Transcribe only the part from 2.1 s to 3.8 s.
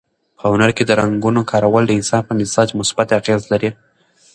په مزاج مثبت اغېز لري.